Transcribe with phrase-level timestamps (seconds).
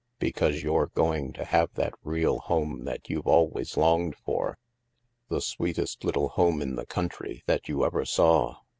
[0.17, 4.57] Because you're go ing to have that real home that you've always longed for;
[5.29, 8.55] the sweetest Uttle home in the country that you ever saw."